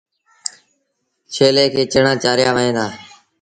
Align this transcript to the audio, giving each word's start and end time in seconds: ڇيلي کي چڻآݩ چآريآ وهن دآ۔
ڇيلي 1.33 1.65
کي 1.73 1.81
چڻآݩ 1.91 2.21
چآريآ 2.23 2.49
وهن 2.55 2.71
دآ۔ 2.77 2.85